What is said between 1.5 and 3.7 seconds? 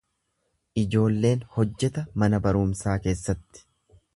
hojjeta mana barumsaa keessatti.